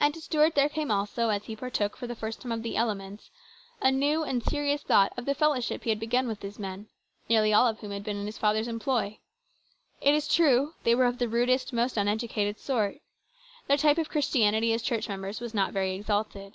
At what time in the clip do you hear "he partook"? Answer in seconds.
1.44-1.94